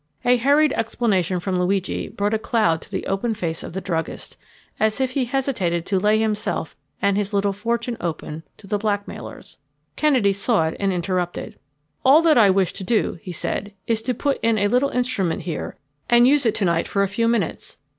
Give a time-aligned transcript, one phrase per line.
[0.25, 4.35] A hurried explanation from Luigi brought a cloud to the open face of the druggist,
[4.79, 9.59] as if he hesitated to lay himself and his little fortune open to the blackmailers.
[9.97, 11.59] Kennedy saw it and interrupted.
[12.03, 15.43] "All that I wish to do," he said, "is to put in a little instrument
[15.43, 15.77] here
[16.09, 17.77] and use it to night for a few minutes.